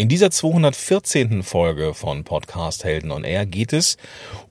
[0.00, 1.42] In dieser 214.
[1.42, 3.96] Folge von Podcast Helden on Air geht es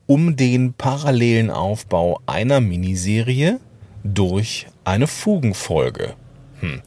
[0.05, 3.61] um den parallelen Aufbau einer Miniserie
[4.03, 6.15] durch eine Fugenfolge.
[6.59, 6.81] Hm.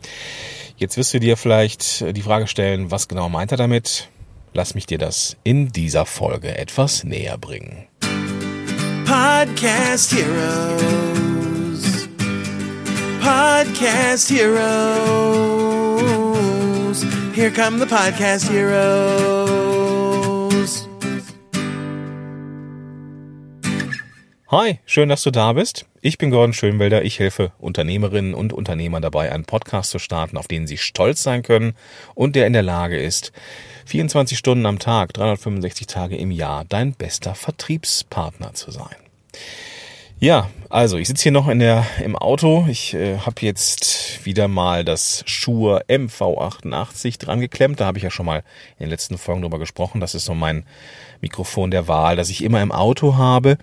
[0.76, 4.10] Jetzt wirst du dir vielleicht die Frage stellen, was genau meint er damit?
[4.52, 7.86] Lass mich dir das in dieser Folge etwas näher bringen.
[9.06, 12.08] Podcast Heroes.
[13.22, 15.69] Podcast Heroes.
[17.40, 18.86] Here come the Podcast Heroes.
[24.50, 25.86] Hi, schön, dass du da bist.
[26.02, 27.02] Ich bin Gordon Schönwelder.
[27.02, 31.42] Ich helfe Unternehmerinnen und Unternehmern dabei, einen Podcast zu starten, auf den sie stolz sein
[31.42, 31.72] können
[32.14, 33.32] und der in der Lage ist,
[33.86, 38.96] 24 Stunden am Tag, 365 Tage im Jahr dein bester Vertriebspartner zu sein.
[40.22, 42.66] Ja, also ich sitze hier noch in der im Auto.
[42.68, 47.80] Ich äh, habe jetzt wieder mal das Shure MV88 dran geklemmt.
[47.80, 48.44] Da habe ich ja schon mal
[48.78, 49.98] in den letzten Folgen drüber gesprochen.
[49.98, 50.66] Das ist so mein
[51.22, 53.56] Mikrofon der Wahl, das ich immer im Auto habe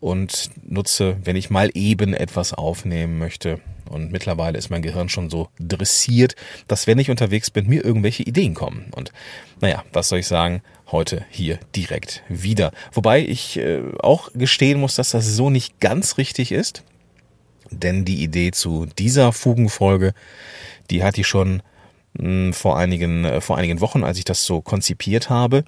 [0.00, 3.60] und nutze, wenn ich mal eben etwas aufnehmen möchte.
[3.88, 6.34] Und mittlerweile ist mein Gehirn schon so dressiert,
[6.66, 8.86] dass wenn ich unterwegs bin, mir irgendwelche Ideen kommen.
[8.96, 9.12] Und
[9.60, 10.62] naja, was soll ich sagen?
[10.92, 12.70] Heute hier direkt wieder.
[12.92, 16.84] Wobei ich äh, auch gestehen muss, dass das so nicht ganz richtig ist.
[17.70, 20.12] Denn die Idee zu dieser Fugenfolge,
[20.90, 21.62] die hatte ich schon
[22.12, 25.64] mh, hm, vor einigen, äh, vor einigen Wochen, als ich das so konzipiert habe.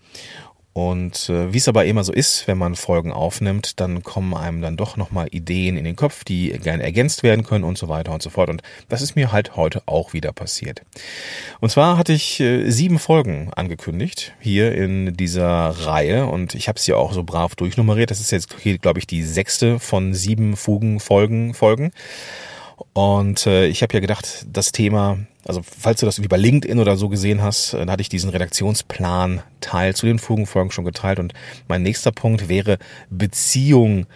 [0.74, 4.60] Und äh, wie es aber immer so ist, wenn man Folgen aufnimmt, dann kommen einem
[4.60, 8.12] dann doch nochmal Ideen in den Kopf, die gerne ergänzt werden können und so weiter
[8.12, 8.50] und so fort.
[8.50, 10.82] Und das ist mir halt heute auch wieder passiert.
[11.60, 16.80] Und zwar hatte ich äh, sieben Folgen angekündigt hier in dieser Reihe und ich habe
[16.80, 18.10] sie auch so brav durchnummeriert.
[18.10, 21.92] Das ist jetzt, glaube ich, die sechste von sieben Fugen Folgen Folgen.
[22.94, 26.78] Und äh, ich habe ja gedacht, das Thema, also falls du das irgendwie bei LinkedIn
[26.78, 30.84] oder so gesehen hast, äh, dann hatte ich diesen Redaktionsplan Teil zu den Fugenfolgen schon
[30.84, 31.18] geteilt.
[31.18, 31.34] Und
[31.68, 32.78] mein nächster Punkt wäre
[33.10, 34.06] Beziehung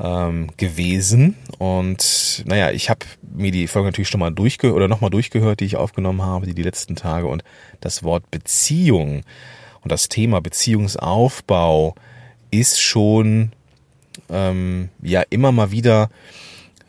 [0.00, 1.36] ähm, gewesen.
[1.58, 5.66] Und naja, ich habe mir die Folge natürlich schon mal durchgehört oder nochmal durchgehört, die
[5.66, 7.26] ich aufgenommen habe, die, die letzten Tage.
[7.26, 7.44] Und
[7.80, 9.22] das Wort Beziehung
[9.82, 11.94] und das Thema Beziehungsaufbau
[12.50, 13.52] ist schon
[14.30, 16.08] ähm, ja immer mal wieder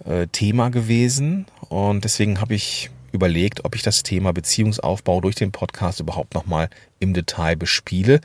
[0.06, 5.51] äh, Thema gewesen und deswegen habe ich überlegt, ob ich das Thema Beziehungsaufbau durch den
[5.51, 8.21] Podcast überhaupt nochmal im Detail bespiele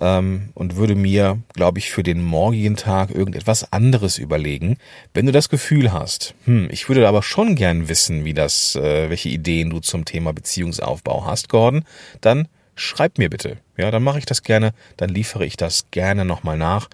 [0.00, 4.78] ähm, und würde mir, glaube ich, für den morgigen Tag irgendetwas anderes überlegen.
[5.14, 9.10] Wenn du das Gefühl hast, hm, ich würde aber schon gern wissen, wie das, äh,
[9.10, 11.84] welche Ideen du zum Thema Beziehungsaufbau hast, Gordon,
[12.20, 13.58] dann schreib mir bitte.
[13.76, 16.88] Ja, dann mache ich das gerne, dann liefere ich das gerne nochmal nach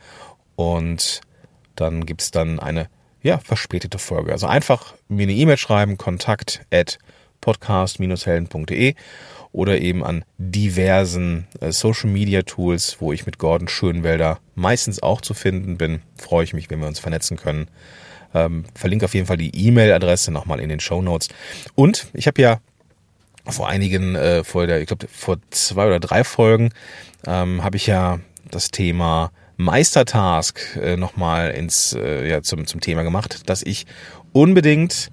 [0.56, 1.20] und
[1.76, 2.88] dann gibt's dann eine
[3.24, 4.32] ja, verspätete Folge.
[4.32, 6.98] Also einfach mir eine E-Mail schreiben, kontakt at
[7.40, 8.94] podcast-helden.de
[9.50, 15.20] oder eben an diversen äh, Social Media Tools, wo ich mit Gordon Schönwelder meistens auch
[15.22, 16.02] zu finden bin.
[16.18, 17.68] Freue ich mich, wenn wir uns vernetzen können.
[18.34, 21.28] Ähm, verlinke auf jeden Fall die E-Mail-Adresse nochmal in den Show Notes.
[21.74, 22.60] Und ich habe ja
[23.46, 26.70] vor einigen, äh, vor der, ich glaube vor zwei oder drei Folgen,
[27.26, 28.18] ähm, habe ich ja
[28.50, 33.86] das Thema Meistertask äh, nochmal ins äh, ja zum zum Thema gemacht, dass ich
[34.32, 35.10] unbedingt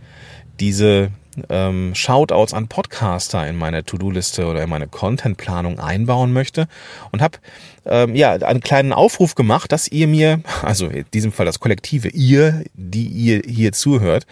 [0.60, 1.12] diese
[1.50, 6.68] ähm, Shoutouts an Podcaster in meine To-Do-Liste oder in meine Contentplanung einbauen möchte
[7.12, 7.38] und habe
[7.86, 12.10] ähm, ja einen kleinen Aufruf gemacht, dass ihr mir, also in diesem Fall das Kollektive,
[12.10, 14.26] ihr, die ihr hier zuhört,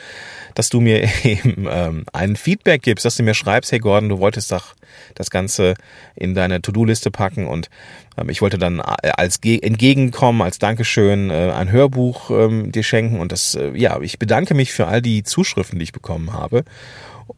[0.56, 4.20] dass du mir eben ähm, ein Feedback gibst, dass du mir schreibst, hey Gordon, du
[4.20, 4.76] wolltest doch
[5.16, 5.76] das Ganze
[6.16, 7.70] in deine To-Do-Liste packen und
[8.18, 12.84] ähm, ich wollte dann äh, als Ge entgegenkommen, als Dankeschön äh, ein Hörbuch ähm, dir
[12.84, 16.34] schenken und das, äh, ja, ich bedanke mich für all die Zuschriften, die ich bekommen
[16.34, 16.64] habe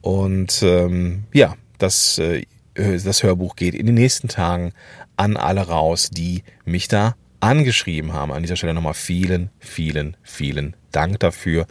[0.01, 4.73] und ähm, ja, das, äh, das Hörbuch geht in den nächsten Tagen
[5.21, 8.31] an alle raus, die mich da angeschrieben haben.
[8.31, 11.67] An dieser Stelle nochmal vielen, vielen, vielen Dank dafür.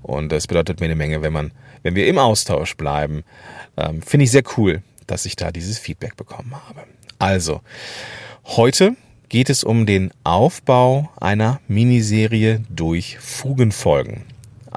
[0.00, 3.24] Und es bedeutet mir eine Menge, wenn man, wenn wir im Austausch bleiben.
[3.76, 6.84] Ähm, Finde ich sehr cool, dass ich da dieses Feedback bekommen habe.
[7.18, 7.60] Also,
[8.44, 8.96] heute
[9.28, 14.24] geht es um den Aufbau einer Miniserie durch Fugenfolgen.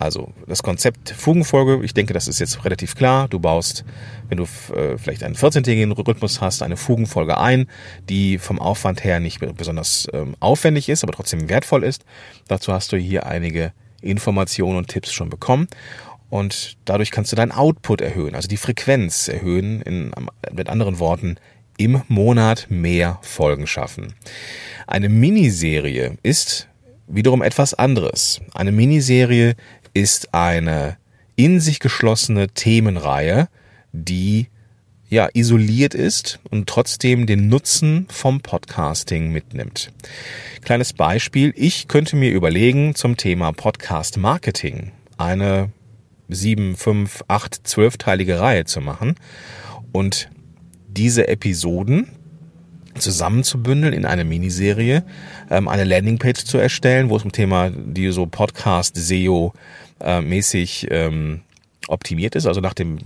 [0.01, 3.27] Also das Konzept Fugenfolge, ich denke, das ist jetzt relativ klar.
[3.27, 3.85] Du baust,
[4.29, 7.67] wenn du äh, vielleicht einen 14-tägigen Rhythmus hast, eine Fugenfolge ein,
[8.09, 12.03] die vom Aufwand her nicht besonders ähm, aufwendig ist, aber trotzdem wertvoll ist.
[12.47, 15.67] Dazu hast du hier einige Informationen und Tipps schon bekommen.
[16.31, 20.11] Und dadurch kannst du deinen Output erhöhen, also die Frequenz erhöhen, in,
[20.51, 21.35] mit anderen Worten,
[21.77, 24.13] im Monat mehr Folgen schaffen.
[24.87, 26.69] Eine Miniserie ist
[27.07, 28.41] wiederum etwas anderes.
[28.53, 29.55] Eine Miniserie
[29.93, 30.97] ist eine
[31.35, 33.47] in sich geschlossene Themenreihe,
[33.91, 34.47] die
[35.09, 39.91] ja, isoliert ist und trotzdem den Nutzen vom Podcasting mitnimmt.
[40.61, 41.53] Kleines Beispiel.
[41.57, 45.69] Ich könnte mir überlegen, zum Thema Podcast Marketing eine
[46.29, 49.15] sieben, fünf, acht, zwölfteilige Reihe zu machen
[49.91, 50.29] und
[50.87, 52.07] diese Episoden
[52.97, 55.03] zusammenzubündeln in eine Miniserie,
[55.49, 59.53] ähm, eine Landingpage zu erstellen, wo es um Thema, die so Podcast SEO
[59.99, 60.21] äh,
[60.89, 61.41] ähm,
[61.87, 62.99] optimiert ist, also nach dem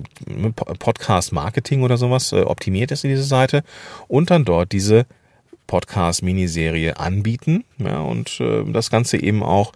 [0.80, 3.64] Podcast Marketing oder sowas äh, optimiert ist in diese Seite
[4.08, 5.06] und dann dort diese
[5.68, 9.72] Podcast-Miniserie anbieten ja, und äh, das Ganze eben auch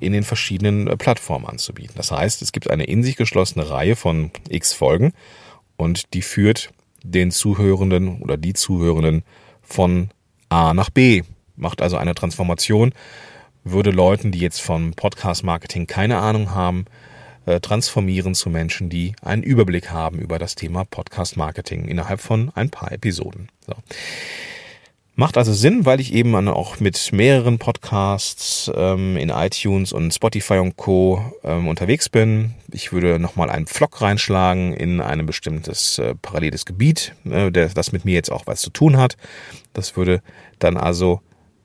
[0.00, 1.94] in den verschiedenen äh, Plattformen anzubieten.
[1.96, 5.12] Das heißt, es gibt eine in sich geschlossene Reihe von x Folgen
[5.76, 6.70] und die führt
[7.02, 9.22] den Zuhörenden oder die Zuhörenden
[9.64, 10.10] von
[10.48, 11.22] A nach B,
[11.56, 12.92] macht also eine Transformation,
[13.64, 16.84] würde Leuten, die jetzt vom Podcast-Marketing keine Ahnung haben,
[17.46, 22.70] äh, transformieren zu Menschen, die einen Überblick haben über das Thema Podcast-Marketing innerhalb von ein
[22.70, 23.48] paar Episoden.
[23.66, 23.74] So.
[25.16, 30.54] Macht also Sinn, weil ich eben auch mit mehreren Podcasts ähm, in iTunes und Spotify
[30.54, 31.24] und Co.
[31.44, 32.54] Ähm, unterwegs bin.
[32.72, 37.92] Ich würde nochmal einen Vlog reinschlagen in ein bestimmtes äh, paralleles Gebiet, äh, der, das
[37.92, 39.16] mit mir jetzt auch was zu tun hat.
[39.72, 40.20] Das würde
[40.58, 41.20] dann also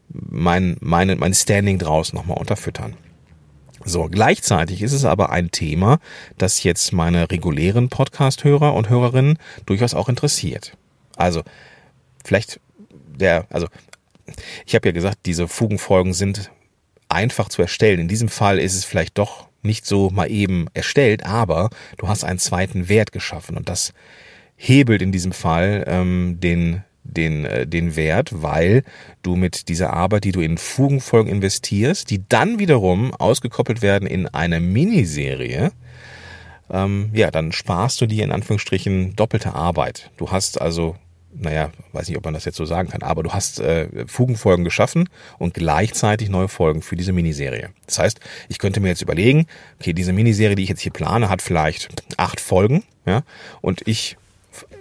[0.09, 2.97] mein, meine, mein Standing draus nochmal unterfüttern.
[3.83, 5.97] So, gleichzeitig ist es aber ein Thema,
[6.37, 10.77] das jetzt meine regulären Podcast-Hörer und Hörerinnen durchaus auch interessiert.
[11.15, 11.41] Also,
[12.23, 12.59] vielleicht
[13.19, 13.68] der, also
[14.66, 16.51] ich habe ja gesagt, diese Fugenfolgen sind
[17.07, 18.00] einfach zu erstellen.
[18.00, 22.24] In diesem Fall ist es vielleicht doch nicht so mal eben erstellt, aber du hast
[22.24, 23.94] einen zweiten Wert geschaffen und das
[24.56, 28.83] hebelt in diesem Fall ähm, den den äh, den Wert, weil
[29.24, 34.27] du mit dieser Arbeit, die du in Fugenfolgen investierst, die dann wiederum ausgekoppelt werden in
[34.27, 35.71] eine Miniserie,
[36.69, 40.12] ähm, ja, dann sparst du dir in Anführungsstrichen doppelte Arbeit.
[40.18, 40.95] Du hast also
[41.33, 44.63] naja, weiß nicht, ob man das jetzt so sagen kann, aber du hast äh, Fugenfolgen
[44.63, 47.69] geschaffen und gleichzeitig neue Folgen für diese Miniserie.
[47.85, 49.45] Das heißt, ich könnte mir jetzt überlegen,
[49.79, 53.23] okay, diese Miniserie, die ich jetzt hier plane, hat vielleicht acht Folgen, ja,
[53.61, 54.17] und ich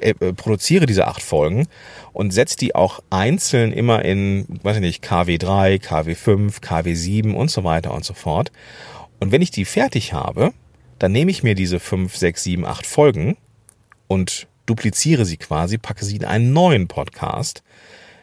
[0.00, 1.66] äh, äh produziere diese acht Folgen
[2.12, 7.64] und setze die auch einzeln immer in, weiß ich nicht, KW3, KW5, KW7 und so
[7.64, 8.52] weiter und so fort.
[9.20, 10.52] Und wenn ich die fertig habe,
[10.98, 13.36] dann nehme ich mir diese fünf, sechs, sieben, acht Folgen
[14.06, 17.62] und dupliziere sie quasi, packe sie in einen neuen Podcast,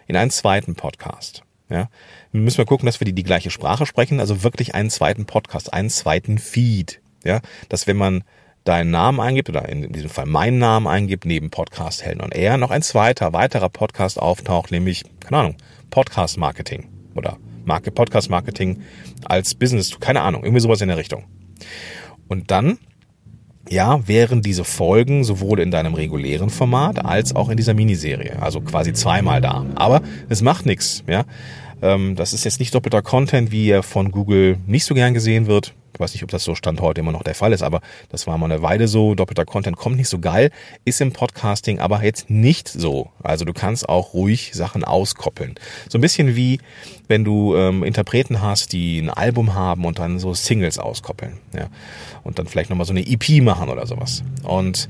[0.08, 1.44] in einen zweiten Podcast.
[1.70, 1.90] Ja,
[2.32, 5.74] müssen wir gucken, dass wir die, die gleiche Sprache sprechen, also wirklich einen zweiten Podcast,
[5.74, 7.02] einen zweiten Feed.
[7.24, 8.24] Ja, dass wenn man
[8.66, 12.58] deinen Namen eingibt oder in diesem Fall meinen Namen eingibt, neben Podcast Helden und Air
[12.58, 15.56] noch ein zweiter, weiterer Podcast auftaucht, nämlich, keine Ahnung,
[15.90, 18.82] Podcast Marketing oder Marke Podcast Marketing
[19.26, 21.26] als Business, keine Ahnung, irgendwie sowas in der Richtung.
[22.28, 22.78] Und dann
[23.70, 28.62] ja, wären diese Folgen sowohl in deinem regulären Format als auch in dieser Miniserie, also
[28.62, 29.66] quasi zweimal da.
[29.76, 31.26] Aber es macht nichts, ja.
[31.82, 35.48] Ähm, das ist jetzt nicht doppelter Content, wie er von Google nicht so gern gesehen
[35.48, 35.74] wird.
[35.96, 38.28] Ich weiß nicht, ob das so Stand heute immer noch der Fall ist, aber das
[38.28, 39.16] war mal eine Weile so.
[39.16, 40.52] Doppelter Content kommt nicht so geil,
[40.84, 43.12] ist im Podcasting aber jetzt nicht so.
[43.24, 45.56] Also du kannst auch ruhig Sachen auskoppeln.
[45.88, 46.60] So ein bisschen wie
[47.08, 51.38] wenn du ähm, Interpreten hast, die ein Album haben und dann so Singles auskoppeln.
[51.54, 51.68] Ja.
[52.24, 54.24] Und dann vielleicht nochmal so eine EP machen oder sowas.
[54.44, 54.90] Und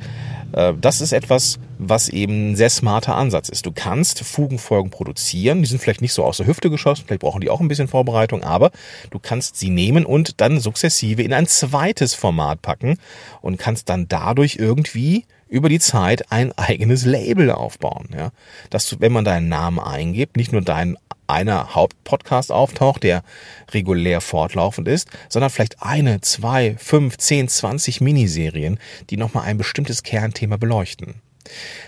[0.54, 3.66] äh, das ist etwas, was eben ein sehr smarter Ansatz ist.
[3.66, 7.42] Du kannst Fugenfolgen produzieren, die sind vielleicht nicht so aus der Hüfte geschossen, vielleicht brauchen
[7.42, 8.72] die auch ein bisschen Vorbereitung, aber
[9.10, 12.98] du kannst sie nehmen und dann sukzessive in ein zweites Format packen
[13.42, 18.10] und kannst dann dadurch irgendwie über die Zeit ein eigenes Label aufbauen.
[18.16, 18.32] Ja?
[18.70, 20.98] Dass du, wenn man deinen Namen eingibt, nicht nur deinen
[21.28, 23.24] einer Hauptpodcast auftaucht, der
[23.72, 30.04] regulär fortlaufend ist, sondern vielleicht eine, zwei, fünf, zehn, zwanzig Miniserien, die nochmal ein bestimmtes
[30.04, 31.16] Kernthema beleuchten.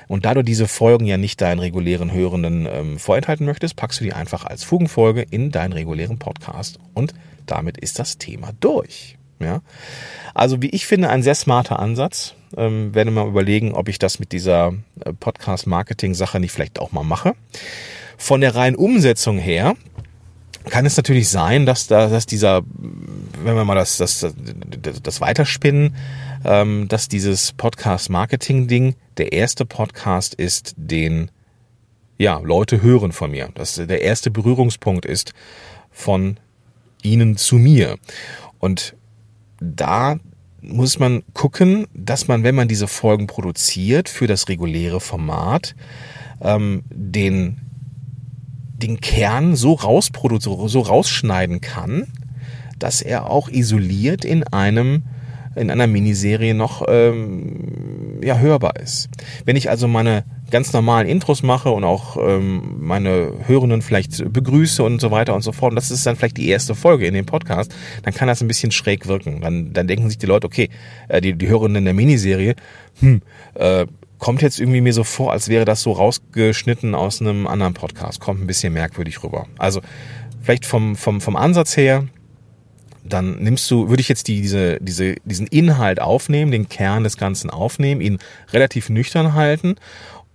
[0.07, 4.03] Und da du diese Folgen ja nicht deinen regulären Hörenden ähm, vorenthalten möchtest, packst du
[4.03, 7.13] die einfach als Fugenfolge in deinen regulären Podcast und
[7.45, 9.17] damit ist das Thema durch.
[9.39, 9.61] Ja?
[10.33, 12.33] Also wie ich finde, ein sehr smarter Ansatz.
[12.55, 14.73] Ähm, werde mal überlegen, ob ich das mit dieser
[15.03, 17.33] äh, Podcast-Marketing-Sache nicht vielleicht auch mal mache.
[18.17, 19.75] Von der reinen Umsetzung her
[20.69, 22.61] kann es natürlich sein, dass da, dass dieser,
[23.43, 24.25] wenn wir mal das, das,
[24.81, 25.95] das, das weiterspinnen,
[26.47, 31.29] ähm, dass dieses Podcast-Marketing-Ding der erste Podcast ist, den
[32.17, 33.49] ja Leute hören von mir.
[33.53, 35.33] Dass der erste Berührungspunkt ist
[35.91, 36.39] von
[37.03, 37.97] ihnen zu mir.
[38.59, 38.95] Und
[39.59, 40.17] da
[40.61, 45.75] muss man gucken, dass man, wenn man diese Folgen produziert für das reguläre Format,
[46.41, 47.61] ähm, den
[48.77, 52.05] den Kern so rausproduzieren, so rausschneiden kann,
[52.77, 55.03] dass er auch isoliert in einem
[55.57, 59.09] in einer Miniserie noch ähm, ja hörbar ist.
[59.45, 64.81] Wenn ich also meine ganz normalen Intros mache und auch ähm, meine Hörenden vielleicht begrüße
[64.83, 67.13] und so weiter und so fort, und das ist dann vielleicht die erste Folge in
[67.13, 67.73] dem Podcast,
[68.03, 69.41] dann kann das ein bisschen schräg wirken.
[69.41, 70.69] Dann, dann denken sich die Leute, okay,
[71.09, 72.55] äh, die, die Hörenden der Miniserie,
[72.99, 73.21] hm,
[73.55, 73.85] äh,
[74.19, 78.19] kommt jetzt irgendwie mir so vor, als wäre das so rausgeschnitten aus einem anderen Podcast.
[78.19, 79.47] Kommt ein bisschen merkwürdig rüber.
[79.57, 79.81] Also
[80.41, 82.05] vielleicht vom, vom, vom Ansatz her,
[83.13, 87.17] dann nimmst du, würde ich jetzt die, diese, diese, diesen Inhalt aufnehmen, den Kern des
[87.17, 88.19] Ganzen aufnehmen, ihn
[88.51, 89.75] relativ nüchtern halten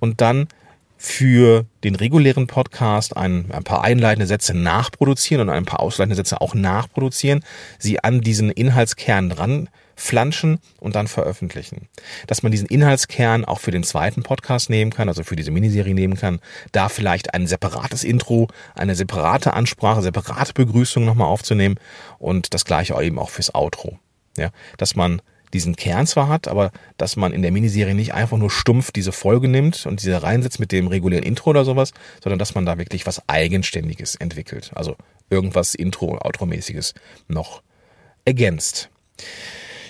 [0.01, 0.49] und dann
[0.97, 6.41] für den regulären Podcast ein, ein paar einleitende Sätze nachproduzieren und ein paar ausleitende Sätze
[6.41, 7.45] auch nachproduzieren,
[7.79, 11.89] sie an diesen Inhaltskern dran flanschen und dann veröffentlichen.
[12.27, 15.95] Dass man diesen Inhaltskern auch für den zweiten Podcast nehmen kann, also für diese Miniserie
[15.95, 16.41] nehmen kann,
[16.73, 21.77] da vielleicht ein separates Intro, eine separate Ansprache, separate Begrüßung nochmal aufzunehmen
[22.19, 23.99] und das gleiche eben auch fürs Outro.
[24.37, 25.21] Ja, dass man
[25.53, 29.13] diesen Kern zwar hat, aber dass man in der Miniserie nicht einfach nur stumpf diese
[29.13, 32.79] Folge nimmt und diese reinsetzt mit dem regulären Intro oder sowas, sondern dass man da
[32.79, 34.71] wirklich was Eigenständiges entwickelt.
[34.75, 34.97] Also
[35.31, 36.95] irgendwas Intro- Outro-mäßiges
[37.29, 37.63] noch
[38.25, 38.89] ergänzt.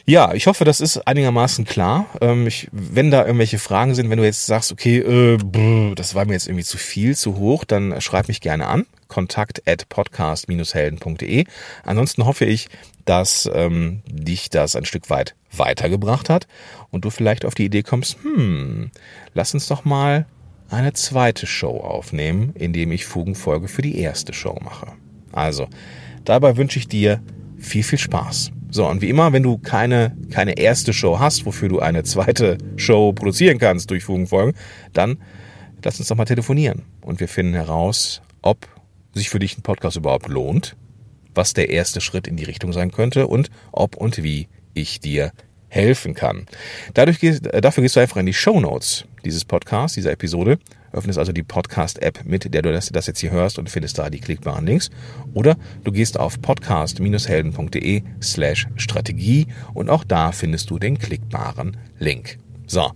[0.04, 2.06] Ja, ich hoffe, das ist einigermaßen klar.
[2.21, 6.14] Ähm, ich, wenn da irgendwelche Fragen sind, wenn du jetzt sagst, okay, äh, brr, das
[6.14, 8.87] war mir jetzt irgendwie zu viel, zu hoch, dann schreib mich gerne an.
[9.06, 11.44] Kontakt at podcast-helden.de.
[11.85, 12.68] Ansonsten hoffe ich,
[13.04, 16.49] dass ähm, dich das ein Stück weit weitergebracht hat
[16.90, 18.90] und du vielleicht auf die Idee kommst, hm,
[19.35, 20.26] lass uns doch mal
[20.71, 24.92] eine zweite Show aufnehmen, indem ich Fugenfolge für die erste Show mache.
[25.30, 25.68] Also,
[26.25, 27.21] dabei wünsche ich dir
[27.59, 28.52] viel, viel Spaß.
[28.75, 32.57] So, und wie immer, wenn du keine, keine erste Show hast, wofür du eine zweite
[32.76, 34.55] Show produzieren kannst durch Fugenfolgen,
[34.95, 35.19] dann
[35.85, 38.67] lass uns doch mal telefonieren und wir finden heraus, ob
[39.12, 40.75] sich für dich ein Podcast überhaupt lohnt,
[41.35, 45.33] was der erste Schritt in die Richtung sein könnte und ob und wie ich dir
[45.69, 46.47] helfen kann.
[46.95, 50.59] Dadurch gehst, dafür gehst du einfach in die Show Notes dieses Podcasts, dieser Episode
[50.92, 54.11] öffnest also die Podcast-App, mit der du das, das jetzt hier hörst und findest da
[54.11, 54.90] die klickbaren Links.
[55.34, 62.38] Oder du gehst auf podcast-helden.de slash Strategie und auch da findest du den klickbaren Link.
[62.66, 62.90] So,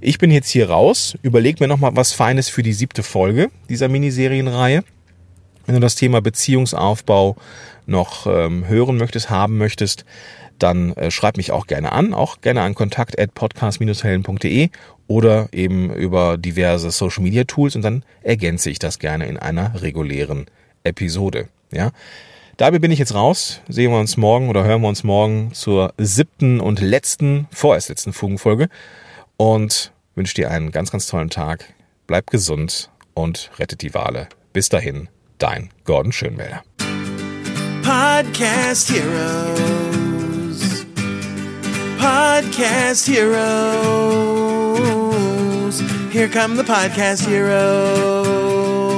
[0.00, 3.88] ich bin jetzt hier raus, überleg mir nochmal was Feines für die siebte Folge dieser
[3.88, 4.84] Miniserienreihe.
[5.66, 7.36] Wenn du das Thema Beziehungsaufbau
[7.86, 10.04] noch ähm, hören möchtest, haben möchtest,
[10.58, 14.70] dann äh, schreib mich auch gerne an, auch gerne an kontakt at podcast-helden.de
[15.06, 19.82] oder eben über diverse Social Media Tools und dann ergänze ich das gerne in einer
[19.82, 20.46] regulären
[20.84, 21.48] Episode.
[21.72, 21.90] Ja.
[22.56, 23.60] Dabei bin ich jetzt raus.
[23.68, 28.12] Sehen wir uns morgen oder hören wir uns morgen zur siebten und letzten, vorerst letzten
[28.12, 28.68] Fugenfolge
[29.36, 31.74] und wünsche dir einen ganz, ganz tollen Tag.
[32.06, 34.28] Bleib gesund und rettet die Wale.
[34.52, 35.08] Bis dahin,
[35.44, 36.62] dein Gordon Schönmelder.
[37.82, 40.86] Podcast Heroes.
[41.98, 43.44] Podcast Heroes.
[46.10, 48.93] Here come the Podcast Heroes.